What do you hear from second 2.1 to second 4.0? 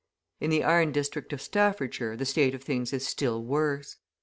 the state of things is still worse.